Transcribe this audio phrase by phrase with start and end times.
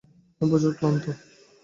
[0.41, 1.05] আমি প্রচুর ক্লান্ত।